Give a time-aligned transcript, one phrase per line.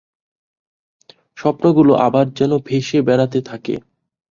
[1.37, 3.75] স্বপ্নগুলো আবার যেন ভেসে বেড়াতে থাকে।